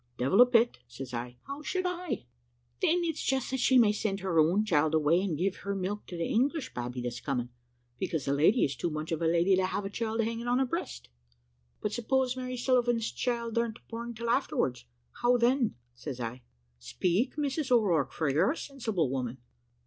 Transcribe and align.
"`Devil 0.17 0.41
a 0.41 0.47
bit,' 0.49 0.79
says 0.87 1.13
I; 1.13 1.37
`how 1.47 1.63
should 1.63 1.85
I?' 1.85 2.25
"`Then 2.81 3.03
it's 3.03 3.21
just 3.21 3.51
that 3.51 3.59
she 3.59 3.77
may 3.77 3.91
send 3.91 4.21
her 4.21 4.39
own 4.39 4.65
child 4.65 4.95
away, 4.95 5.21
and 5.21 5.37
give 5.37 5.57
her 5.57 5.75
milk 5.75 6.07
to 6.07 6.17
the 6.17 6.25
English 6.25 6.73
babby 6.73 7.01
that's 7.03 7.19
coming; 7.19 7.49
because 7.99 8.25
the 8.25 8.33
lady 8.33 8.65
is 8.65 8.75
too 8.75 8.89
much 8.89 9.11
of 9.11 9.21
a 9.21 9.27
lady 9.27 9.55
to 9.55 9.65
have 9.67 9.85
a 9.85 9.91
child 9.91 10.21
hanging 10.21 10.45
to 10.45 10.55
her 10.55 10.65
breast.' 10.65 11.09
"`But 11.83 11.91
suppose 11.91 12.35
Mary 12.35 12.57
Sullivan's 12.57 13.11
child 13.11 13.59
ar'n't 13.59 13.77
born 13.91 14.15
till 14.15 14.31
afterwards, 14.31 14.85
how 15.21 15.37
then?' 15.37 15.75
says 15.93 16.19
I. 16.19 16.41
`Speak, 16.79 17.35
Mrs 17.35 17.69
O'Rourke, 17.71 18.11
for 18.11 18.27
you're 18.27 18.49
a 18.53 18.57
sensible 18.57 19.07
woman.' 19.11 19.37